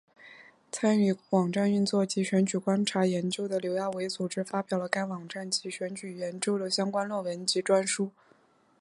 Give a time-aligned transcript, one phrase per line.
[0.71, 8.11] 参与网站运作及选举观察研究的刘亚伟组织发表了该网站及选举研究的相关论文及专书。